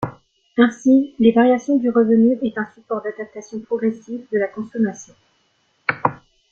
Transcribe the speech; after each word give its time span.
Ainsi, 0.57 1.13
les 1.19 1.31
variations 1.31 1.75
du 1.77 1.91
revenu 1.91 2.35
est 2.41 2.57
un 2.57 2.65
support 2.73 3.03
d'adaptation 3.03 3.59
progressif 3.59 4.21
de 4.31 4.39
la 4.39 4.47
consommation. 4.47 5.13